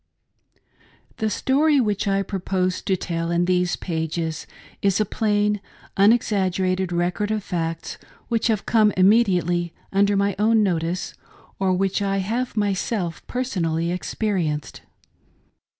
THE 1.17 1.29
story 1.29 1.79
which 1.79 2.07
I 2.07 2.23
propose 2.23 2.81
to 2.81 2.97
tell 2.97 3.29
in 3.29 3.45
these 3.45 3.75
pages 3.75 4.47
is 4.81 4.99
a 4.99 5.05
plain, 5.05 5.61
unexaggerated 5.95 6.91
record 6.91 7.29
of 7.29 7.43
facts 7.43 7.99
which 8.27 8.47
have 8.47 8.65
come 8.65 8.91
immediately 8.97 9.75
under 9.93 10.17
my 10.17 10.35
own 10.39 10.63
notice, 10.63 11.13
or 11.59 11.73
which 11.73 12.01
I 12.01 12.17
have 12.17 12.57
myself 12.57 13.21
personally 13.27 13.91
experienced. 13.91 14.81